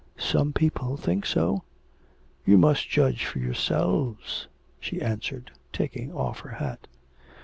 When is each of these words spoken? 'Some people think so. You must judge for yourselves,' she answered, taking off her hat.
'Some 0.17 0.51
people 0.51 0.97
think 0.97 1.27
so. 1.27 1.61
You 2.43 2.57
must 2.57 2.89
judge 2.89 3.23
for 3.23 3.37
yourselves,' 3.37 4.47
she 4.79 4.99
answered, 4.99 5.51
taking 5.71 6.11
off 6.11 6.39
her 6.39 6.55
hat. 6.57 6.87